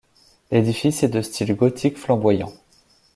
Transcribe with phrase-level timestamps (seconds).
[0.49, 2.51] L'édifice est de style gothique flamboyant.